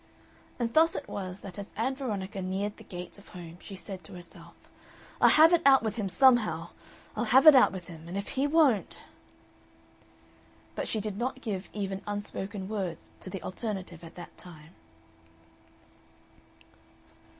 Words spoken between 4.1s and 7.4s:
herself: "I'll have it out with him somehow. I'll